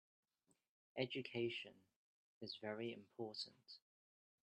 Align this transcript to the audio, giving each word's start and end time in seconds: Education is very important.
Education 0.97 1.73
is 2.41 2.57
very 2.59 2.91
important. 2.91 3.77